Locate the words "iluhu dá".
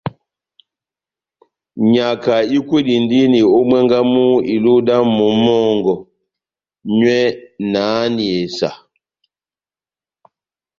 4.53-4.95